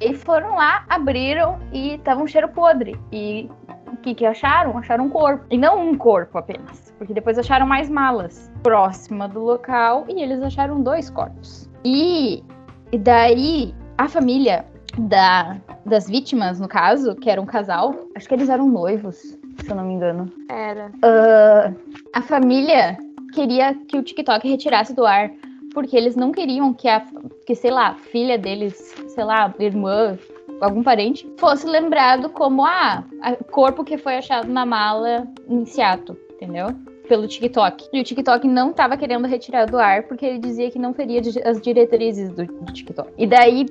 [0.00, 2.98] E, foram lá, abriram e tava um cheiro podre.
[3.12, 3.50] E
[3.92, 4.76] o que que acharam?
[4.78, 5.44] Acharam um corpo.
[5.50, 10.42] E não um corpo apenas, porque depois acharam mais malas próxima do local e eles
[10.42, 11.68] acharam dois corpos.
[11.84, 12.42] E,
[12.90, 14.64] e daí a família
[14.96, 19.68] da, das vítimas, no caso, que era um casal, acho que eles eram noivos, se
[19.68, 20.32] eu não me engano.
[20.48, 20.90] Era.
[21.02, 21.72] Ah,
[22.14, 22.96] a família
[23.34, 25.30] queria que o TikTok retirasse do ar,
[25.72, 27.04] porque eles não queriam que a,
[27.46, 30.16] que, sei lá, a filha deles, sei lá, irmã,
[30.60, 33.04] algum parente, fosse lembrado como ah,
[33.40, 36.68] o corpo que foi achado na mala em Seattle, entendeu?
[37.08, 37.88] Pelo TikTok.
[37.92, 41.20] E o TikTok não tava querendo retirar do ar porque ele dizia que não feria
[41.44, 43.12] as diretrizes do, do TikTok.
[43.18, 43.66] E daí,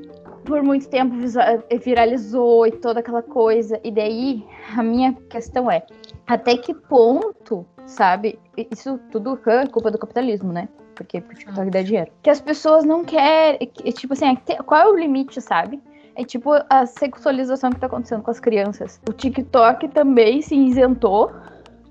[0.45, 3.79] por muito tempo, visa- viralizou e toda aquela coisa.
[3.83, 4.45] E daí,
[4.77, 5.83] a minha questão é:
[6.27, 8.39] até que ponto, sabe?
[8.71, 10.67] Isso tudo é culpa do capitalismo, né?
[10.95, 12.11] Porque pro TikTok dá dinheiro.
[12.21, 13.67] Que as pessoas não querem.
[13.67, 15.81] que, Tipo assim, é qual é o limite, sabe?
[16.15, 19.01] É tipo a sexualização que tá acontecendo com as crianças.
[19.09, 21.31] O TikTok também se isentou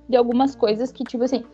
[0.08, 1.44] de algumas coisas que, tipo assim,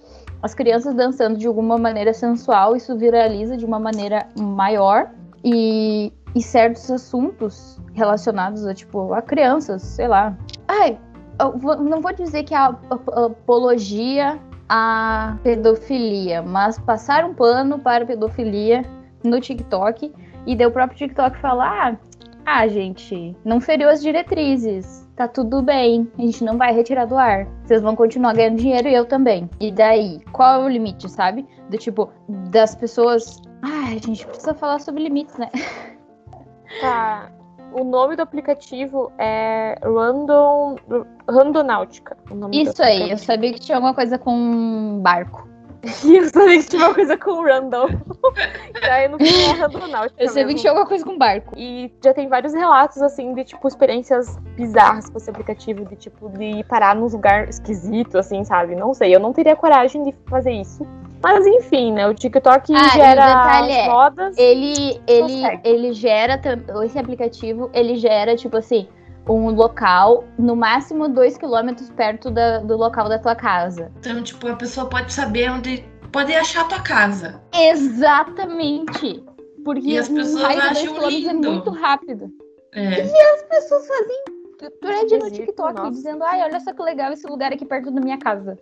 [0.42, 5.10] as crianças dançando de alguma maneira sensual, isso viraliza de uma maneira maior.
[5.42, 10.36] E e certos assuntos relacionados a, tipo, a crianças, sei lá.
[10.66, 10.98] Ai,
[11.56, 17.78] vou- não vou dizer que é a, a- apologia à pedofilia, mas passar um pano
[17.78, 18.84] para a pedofilia
[19.24, 20.12] no TikTok
[20.46, 25.06] e daí o próprio TikTok falar: ah, ah, gente, não feriu as diretrizes.
[25.16, 27.44] Tá tudo bem, a gente não vai retirar do ar.
[27.64, 29.50] Vocês vão continuar ganhando dinheiro e eu também.
[29.58, 31.44] E daí, qual é o limite, sabe?
[31.68, 33.42] Do tipo, das pessoas.
[33.62, 35.50] Ai, a gente precisa falar sobre limites, né?
[36.80, 37.30] Tá.
[37.72, 40.76] O nome do aplicativo é Random.
[41.28, 42.16] Randonáutica.
[42.52, 45.48] Isso aí, eu sabia que tinha alguma coisa com barco.
[46.04, 47.88] E eu sabia que tinha uma coisa com random.
[48.80, 50.20] Daí no fim é randonáutica.
[50.22, 50.56] Eu sabia mesmo.
[50.56, 51.54] que tinha alguma coisa com barco.
[51.56, 56.28] E já tem vários relatos, assim, de, tipo, experiências bizarras com esse aplicativo, de, tipo,
[56.30, 58.74] de parar num lugar esquisito, assim, sabe?
[58.74, 60.84] Não sei, eu não teria coragem de fazer isso.
[61.22, 62.06] Mas, enfim, né?
[62.08, 64.38] O TikTok Ah, gera as é, modas.
[64.38, 65.60] Ele, ele, Consegue.
[65.64, 66.40] ele gera,
[66.84, 68.88] esse aplicativo, ele gera, tipo assim,
[69.28, 73.92] um local, no máximo 2 quilômetros perto da- do local da tua casa.
[73.98, 75.84] Então, tipo, a pessoa pode saber onde.
[76.12, 77.40] Pode achar a tua casa.
[77.54, 79.22] Exatamente.
[79.64, 81.50] Porque E as pessoas dois acham é lindo.
[81.52, 82.30] muito rápido.
[82.72, 83.02] É.
[83.02, 84.24] As pessoas fazem
[84.80, 85.90] thread no TikTok nossa.
[85.90, 88.58] dizendo, ai, olha só que legal esse lugar aqui perto da minha casa.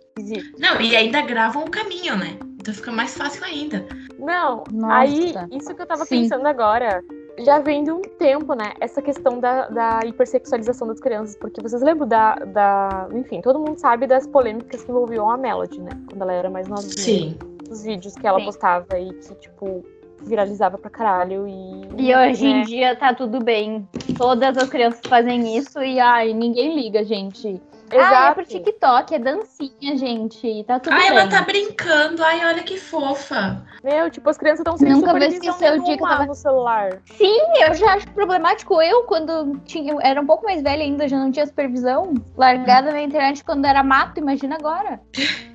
[0.59, 2.37] Não, e ainda gravam o caminho, né?
[2.59, 3.85] Então fica mais fácil ainda.
[4.19, 4.93] Não, Nossa.
[4.95, 6.21] aí, isso que eu tava Sim.
[6.23, 7.01] pensando agora,
[7.39, 8.73] já vem de um tempo, né?
[8.79, 11.35] Essa questão da, da hipersexualização das crianças.
[11.35, 13.07] Porque vocês lembram da, da.
[13.13, 15.91] Enfim, todo mundo sabe das polêmicas que envolviam a Melody, né?
[16.09, 16.91] Quando ela era mais novinha.
[16.91, 17.37] Sim.
[17.69, 18.45] Os vídeos que ela Sim.
[18.45, 19.83] postava e que, tipo,
[20.23, 21.47] viralizava pra caralho.
[21.47, 22.63] E, E hoje em né?
[22.63, 23.87] dia tá tudo bem.
[24.17, 27.61] Todas as crianças fazem isso e ai, ninguém liga, gente.
[27.91, 28.35] Ah, é Exato.
[28.35, 30.63] pro TikTok, é dancinha, gente.
[30.65, 31.09] Tá tudo Ai, bem.
[31.09, 32.23] ela tá brincando.
[32.23, 33.63] Ai, olha que fofa.
[33.83, 36.35] Meu, tipo, as crianças estão sem Nunca supervisão esqueci o dia que eu tava- no
[36.35, 36.99] celular.
[37.05, 38.81] Sim, eu já acho problemático.
[38.81, 42.13] Eu, quando tinha, eu era um pouco mais velha ainda, já não tinha supervisão.
[42.35, 44.99] Largada na internet quando era mato, imagina agora.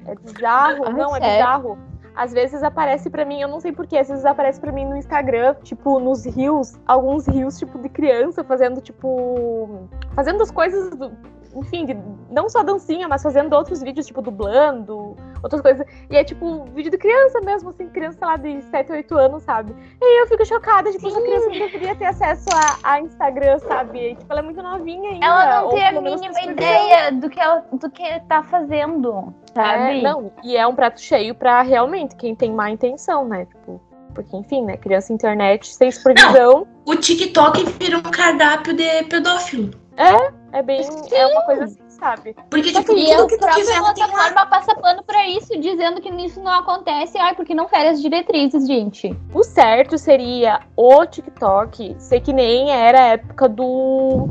[0.06, 0.84] É bizarro.
[0.86, 1.36] Ai, não, é sério?
[1.36, 1.78] bizarro.
[2.14, 4.94] Às vezes aparece pra mim, eu não sei porquê, às vezes aparece pra mim no
[4.98, 9.88] Instagram, tipo, nos rios, alguns rios, tipo, de criança fazendo, tipo.
[10.14, 11.10] Fazendo as coisas do.
[11.54, 11.96] Enfim, de-
[12.30, 15.86] não só dancinha, mas fazendo outros vídeos, tipo, dublando, outras coisas.
[16.10, 19.42] E é tipo vídeo de criança mesmo, assim, criança, sei lá, de 7, 8 anos,
[19.42, 19.74] sabe?
[20.00, 23.58] E aí eu fico chocada, tipo, essa criança não deveria ter acesso a, a Instagram,
[23.58, 23.98] sabe?
[23.98, 25.26] E, tipo, ela é muito novinha ainda.
[25.26, 29.98] Ela não tem a mínima ideia do que ela do que tá fazendo, sabe?
[29.98, 33.44] É, não, e é um prato cheio pra realmente quem tem má intenção, né?
[33.46, 33.80] Tipo,
[34.14, 34.76] porque, enfim, né?
[34.76, 39.70] Criança internet sem supervisão O TikTok vira um cardápio de pedófilo.
[39.96, 40.80] é bem.
[41.12, 42.34] É uma coisa assim, sabe?
[42.50, 46.10] Porque, tipo, que tudo a que tu quiser plataforma passa pano pra isso, dizendo que
[46.10, 49.16] isso não acontece, ai, porque não fere as diretrizes, gente.
[49.32, 54.28] O certo seria o TikTok ser que nem era a época do.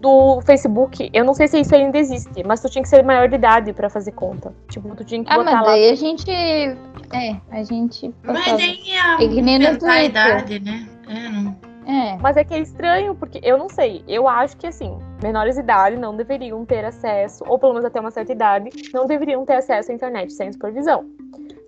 [0.00, 3.28] Do Facebook, eu não sei se isso ainda existe, mas tu tinha que ser maior
[3.28, 4.50] de idade pra fazer conta.
[4.70, 5.72] Tipo, tu tinha que Ah, botar mas lá.
[5.72, 6.30] daí a gente.
[6.30, 8.10] É, a gente.
[8.22, 10.06] Mas nem a É que nem no aumentar a Twitter.
[10.08, 10.88] idade, né?
[11.06, 11.54] É, não.
[12.20, 14.02] Mas é que é estranho, porque eu não sei.
[14.08, 18.00] Eu acho que, assim, menores de idade não deveriam ter acesso, ou pelo menos até
[18.00, 21.04] uma certa idade, não deveriam ter acesso à internet sem supervisão.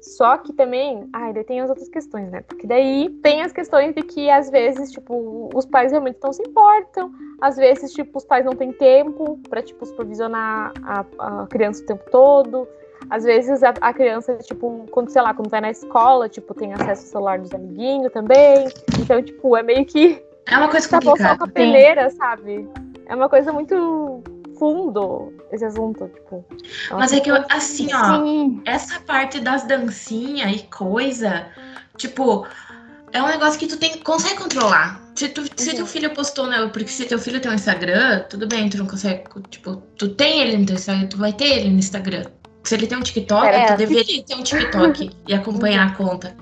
[0.01, 2.43] Só que também, ai, daí tem as outras questões, né?
[2.43, 6.43] Porque daí tem as questões de que, às vezes, tipo, os pais realmente não se
[6.43, 11.85] importam, às vezes, tipo, os pais não têm tempo pra, tipo, supervisionar a, a criança
[11.85, 12.67] o tempo todo.
[13.09, 16.73] Às vezes a, a criança, tipo, quando, sei lá, quando vai na escola, tipo, tem
[16.73, 18.69] acesso ao celular dos amiguinhos também.
[18.99, 21.53] Então, tipo, é meio que É uma coisa tá bom só com a complicada.
[21.53, 22.69] peneira, sabe?
[23.07, 24.23] É uma coisa muito
[24.59, 26.45] fundo esse assunto, tipo.
[26.91, 28.63] Mas é que, eu, assim, ó, Sim.
[28.65, 31.47] essa parte das dancinhas e coisa,
[31.97, 32.47] tipo,
[33.13, 35.01] é um negócio que tu tem, consegue controlar.
[35.15, 35.77] Se, tu, se Uhum.
[35.77, 36.69] teu filho postou, né?
[36.73, 39.25] Porque se teu filho tem um Instagram, tudo bem, tu não consegue.
[39.51, 42.25] Tipo, tu tem ele no teu Instagram, tu vai ter ele no Instagram.
[42.65, 43.67] Se ele tem um TikTok, É.
[43.73, 46.35] tu deveria ter um TikTok e acompanhar a conta.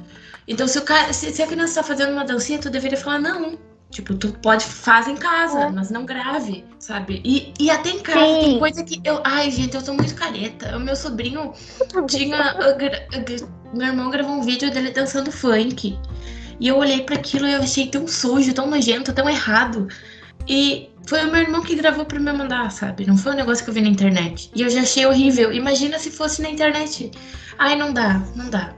[0.47, 3.19] Então, se, o cara, se, se a criança tá fazendo uma dancinha, tu deveria falar,
[3.19, 3.59] não.
[3.91, 5.71] Tipo, tu pode fazer em casa, É.
[5.71, 7.21] mas não grave, sabe?
[7.25, 8.41] E, e até em casa Sim.
[8.41, 9.21] tem coisa que eu.
[9.25, 10.77] Ai, gente, eu tô muito careta.
[10.77, 11.53] O meu sobrinho
[12.09, 12.55] tinha.
[13.75, 15.99] meu irmão gravou um vídeo dele dançando funk.
[16.61, 19.89] E eu olhei para aquilo e eu achei tão sujo, tão nojento, tão errado.
[20.47, 23.07] E foi o meu irmão que gravou pra me mandar, sabe?
[23.07, 24.51] Não foi um negócio que eu vi na internet.
[24.55, 25.53] E eu já achei horrível.
[25.53, 27.11] Imagina se fosse na internet.
[27.59, 28.73] Ai, não dá, não dá.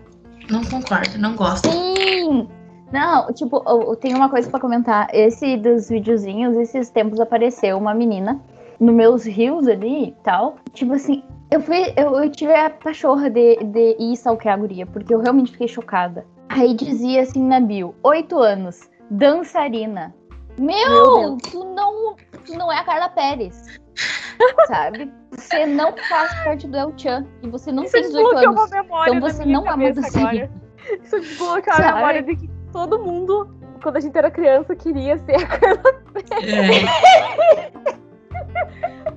[0.49, 1.69] Não concordo, não gosto.
[1.71, 2.49] Sim!
[2.93, 5.09] Não, tipo, eu, tenho uma coisa pra comentar.
[5.13, 8.41] Esse dos videozinhos, esses tempos apareceu uma menina
[8.79, 10.57] nos meus rios ali e tal.
[10.75, 14.87] Tipo assim, eu, fui, eu, eu tive a pachorra de, de ir stalkear a guria,
[14.87, 16.27] porque eu realmente fiquei chocada.
[16.51, 20.15] Aí dizia assim na bio, oito anos, dançarina.
[20.59, 23.81] Meu, tu não, tu não é a Carla Pérez.
[24.67, 25.11] sabe?
[25.31, 28.61] Você não faz parte do El Chan e você não Isso tem 18 desbloqueou uma
[28.63, 28.71] anos.
[28.71, 30.19] memória Então você não cabeça você.
[30.19, 30.51] agora.
[31.03, 33.49] Isso desbloqueou a memória de que todo mundo,
[33.83, 35.83] quando a gente era criança, queria ser a Carla
[36.43, 37.93] É.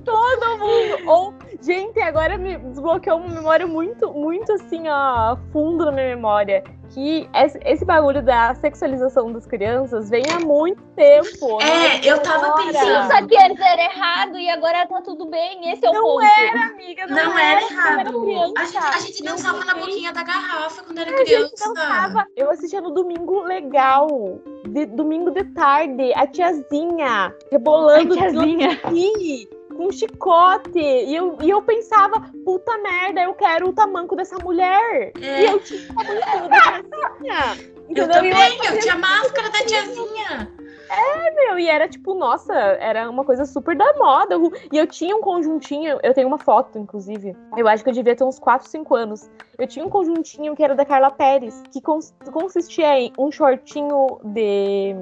[0.04, 1.08] Todo mundo.
[1.08, 1.34] Ou,
[1.66, 6.62] gente, agora me desbloqueou uma memória muito, muito assim, ó, fundo na minha memória.
[6.90, 7.28] Que
[7.64, 11.60] esse, bagulho da sexualização das crianças vem há muito tempo.
[11.60, 12.64] É, eu tava agora.
[12.72, 13.10] pensando.
[13.10, 15.72] Só que antes era errado e agora tá tudo bem.
[15.72, 16.22] Esse é o Não ponto.
[16.24, 17.06] era, amiga.
[17.08, 18.22] Não, Não era eu errado.
[18.22, 18.52] criança.
[18.56, 21.68] A gente, a gente dançava na boquinha da garrafa quando era A gente criança.
[21.74, 22.26] dançava.
[22.36, 24.06] Eu assistia no Domingo Legal.
[24.68, 26.12] De, domingo de tarde.
[26.14, 28.80] A tiazinha rebolando A tiazinha.
[29.76, 30.78] Com chicote.
[30.78, 35.12] E eu, e eu pensava, puta merda, eu quero o tamanco dessa mulher.
[35.18, 37.74] E É, eu tinha o tamanco da tiazinha.
[37.94, 40.50] eu também, E eu tinha a máscara da tiazinha.
[41.34, 44.36] meu, e era tipo, nossa, era uma coisa super da moda.
[44.72, 47.36] E eu tinha um conjuntinho, eu tenho uma foto, inclusive.
[47.56, 49.30] Eu acho que eu devia ter uns 4, 5 anos.
[49.58, 54.18] Eu tinha um conjuntinho que era da Carla Pérez, que cons- consistia em um shortinho
[54.24, 54.94] de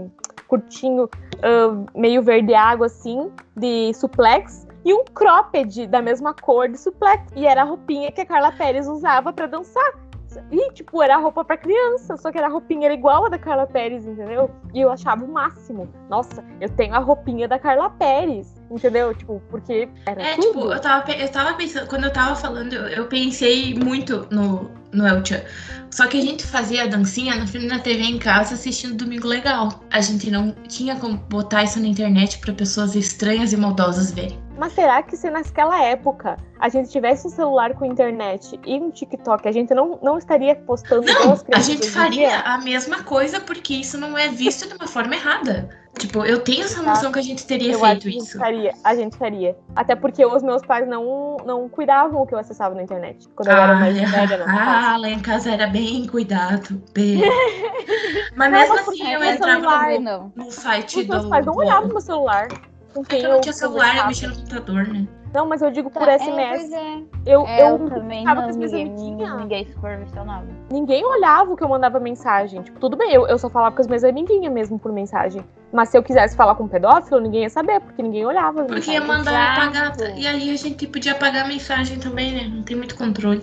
[0.46, 1.08] curtinho,
[1.42, 4.63] ah, meio verde água, assim, de suplex.
[4.85, 7.23] E um cropped da mesma cor de suplex.
[7.35, 10.05] E era a roupinha que a Carla Pérez usava pra dançar.
[10.51, 13.38] E, tipo, era roupa pra criança, só que era a roupinha era igual a da
[13.38, 14.51] Carla Pérez, entendeu?
[14.75, 15.88] E eu achava o máximo.
[16.11, 19.14] Nossa, eu tenho a roupinha da Carla Pérez, entendeu?
[19.14, 20.47] Tipo, porque era É, tudo.
[20.49, 24.68] tipo, eu tava, eu tava pensando, quando eu tava falando, eu, eu pensei muito no,
[24.92, 25.40] no El Chan.
[25.88, 29.29] Só que a gente fazia a dancinha na frente da TV em casa assistindo Domingo
[29.29, 29.68] Legal.
[29.92, 34.42] A gente não tinha como botar isso na internet pra pessoas estranhas e maldosas verem.
[34.57, 38.90] Mas será que se naquela época a gente tivesse um celular com internet e um
[38.90, 43.75] TikTok, a gente não, não estaria postando as A gente faria a mesma coisa porque
[43.75, 45.69] isso não é visto de uma forma errada.
[45.99, 48.38] Tipo, eu tenho essa noção que a gente teria Eu feito gente isso.
[48.38, 48.73] faria.
[48.83, 49.57] A gente faria.
[49.77, 53.29] Até porque os meus pais não, não cuidavam o que eu acessava na internet.
[53.37, 54.47] Quando eu era mais velha, não.
[54.49, 57.23] ah, lá em casa era bem cuidado, bem.
[58.37, 59.90] Mas Não, mesmo mas assim eu entrava celular.
[59.93, 60.33] no, Não.
[60.35, 61.31] no site Os meus do.
[61.31, 62.49] pais não olhavam no meu celular.
[62.94, 65.07] Com É quem que eu não tinha celular, eu mexia no computador, né?
[65.33, 66.61] Não, mas eu digo por Tá, é, SMS.
[66.61, 67.02] pois é.
[67.26, 69.37] eu, É, eu, eu também não, com as minhas ninguém, amiguinhas.
[69.40, 70.46] ninguém supervisionava.
[70.70, 72.62] Ninguém olhava o que eu mandava mensagem.
[72.62, 75.44] Tipo, tudo bem, eu, eu só falava com as minhas amiguinhas mesmo por mensagem.
[75.72, 78.62] Mas se eu quisesse falar com um pedófilo, ninguém ia saber, porque ninguém olhava.
[78.62, 80.04] Porque ia mandar Exato.
[80.04, 80.16] apagar.
[80.18, 82.48] E aí a gente podia apagar a mensagem também, né?
[82.54, 83.42] Não tem muito controle.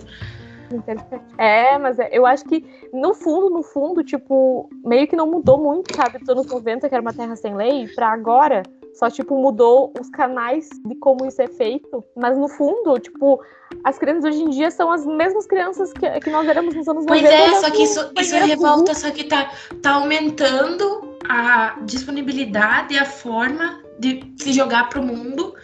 [1.36, 5.58] É, mas é- eu acho que no fundo, no fundo, tipo, meio que não mudou
[5.58, 6.18] muito, sabe?
[6.18, 8.62] Dos anos 90, que era uma terra sem lei, pra agora.
[8.94, 12.04] Só, tipo, mudou os canais de como isso é feito.
[12.16, 13.42] Mas no fundo, tipo,
[13.84, 17.04] as crianças hoje em dia são as mesmas crianças que, que nós éramos nos anos
[17.06, 17.34] Pois 90.
[17.34, 19.50] é, olhando só que isso, isso banheira revolta, só que tá,
[19.80, 25.54] tá aumentando a disponibilidade e a forma de se jogar pro mundo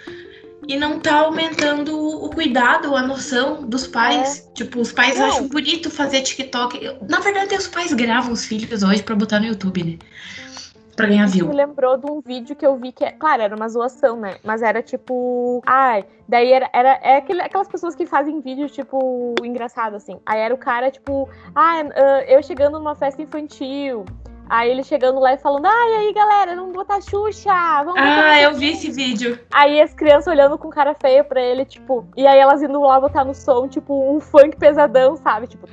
[0.69, 4.49] e não tá aumentando o cuidado, a noção dos pais.
[4.55, 5.25] Tipo, os pais É.
[5.25, 6.99] Acham bonito fazer TikTok.
[7.09, 9.99] Na verdade, os pais gravam os filhos hoje pra botar no YouTube, né?
[10.99, 11.47] Pra ganhar view.
[11.49, 14.37] me lembrou de um vídeo que eu vi que, é- claro, era uma zoação, né?
[14.45, 15.63] Mas era tipo.
[15.65, 20.19] Ai, daí era, era é aquele- aquelas pessoas que fazem vídeo, tipo, engraçado, assim.
[20.27, 24.05] Aí era o cara, tipo, ah, ah, eu chegando numa festa infantil.
[24.49, 27.53] Aí ele chegando lá e falando, ai, aí, galera, vamos botar Xuxa,
[27.85, 29.39] vamos botar Ah, eu vi esse vídeo.
[29.53, 32.99] Aí as crianças olhando com cara feia pra ele, tipo, e aí elas indo lá
[33.01, 35.47] botar no som, tipo, um funk pesadão, sabe?
[35.47, 35.67] Tipo,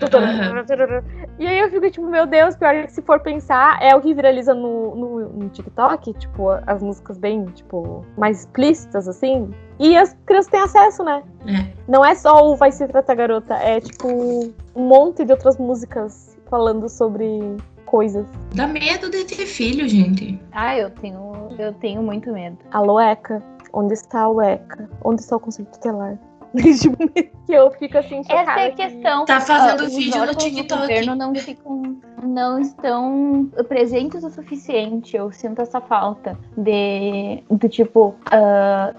[1.39, 4.13] e aí eu fico, tipo, meu Deus, pior que se for pensar, é o que
[4.13, 9.51] viraliza no, no, no TikTok, tipo, as músicas bem, tipo, mais explícitas, assim.
[9.79, 11.23] E as crianças têm acesso, né?
[11.47, 11.73] É.
[11.87, 16.37] Não é só o Vai Se Tratar Garota, é, tipo, um monte de outras músicas
[16.49, 17.57] falando sobre
[17.95, 18.27] coisas.
[18.53, 20.37] Dá medo de ter filho, gente.
[20.51, 22.57] Ah, eu tenho, eu tenho muito medo.
[22.71, 23.41] Alô, ECA?
[23.71, 24.89] Onde está o ECA?
[25.01, 26.17] Onde está o Conselho Tutelar?
[27.45, 28.41] Que eu fico assim, chocada.
[28.51, 29.23] Essa é a que- questão.
[29.25, 30.81] Tá fazendo Ah, os vídeo no do TikTok.
[30.81, 35.15] governo não ficam, não estão presentes o suficiente.
[35.15, 38.93] Eu sinto essa falta de, do tipo, ah,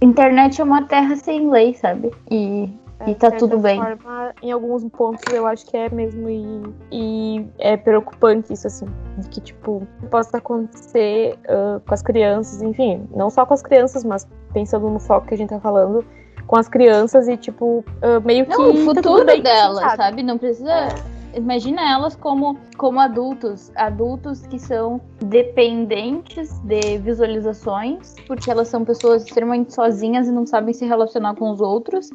[0.00, 2.10] internet é uma terra sem lei, sabe?
[2.30, 2.70] E,
[3.06, 3.80] e tá tudo bem.
[3.80, 8.86] forma, em alguns pontos eu acho que é mesmo e, e é preocupante isso assim,
[9.16, 14.04] de que tipo possa acontecer ah, com as crianças, enfim, não só com as crianças,
[14.04, 16.04] mas pensando no foco que a gente tá falando,
[16.46, 19.80] com as crianças e tipo ah, meio que Não, o tá tudo futuro bem, delas,
[19.80, 19.96] sabe?
[19.96, 20.22] sabe?
[20.22, 20.88] Não precisa.
[21.34, 29.24] Imagina elas como, como adultos, adultos que são dependentes de visualizações, porque elas são pessoas
[29.24, 32.08] extremamente sozinhas e não sabem se relacionar com os outros.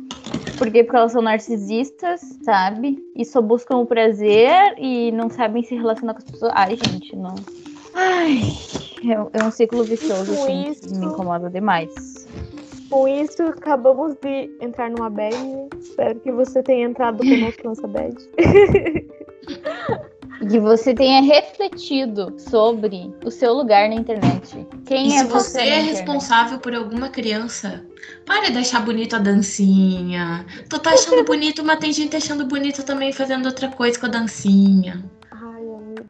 [0.63, 2.97] Porque, porque elas são narcisistas, sabe?
[3.15, 6.51] E só buscam o prazer e não sabem se relacionar com as pessoas.
[6.55, 7.35] Ai, gente, não.
[7.93, 8.39] Ai,
[9.03, 11.91] é, é um ciclo vicioso, Com assim, que isso- me incomoda demais.
[12.89, 15.35] Com isso, acabamos de entrar numa bad.
[15.81, 18.15] Espero que você tenha entrado conosco nessa bad.
[20.43, 24.67] E que você tenha refletido sobre o seu lugar na internet.
[24.85, 27.81] Quem E é se você na é responsável por alguma criança,
[28.25, 30.45] pare de achar bonito a dancinha.
[30.69, 34.09] Tu tá achando bonito, mas tem gente achando bonito também fazendo outra coisa com a
[34.09, 35.01] dancinha.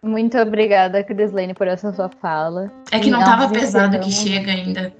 [0.03, 2.71] Muito obrigada, Crislane, por essa sua fala.
[2.91, 4.91] É que não Nós tava pesado que chega ainda.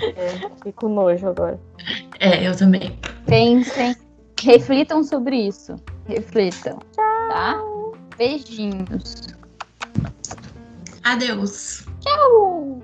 [0.00, 1.58] É, com nojo agora.
[2.20, 2.96] É, eu também.
[3.26, 3.96] Pensem,
[4.40, 5.74] reflitam sobre isso.
[6.06, 6.78] Reflitam,
[7.28, 7.60] tá?
[8.16, 9.28] Beijinhos.
[11.04, 11.84] Adeus.
[12.00, 12.82] Tchau.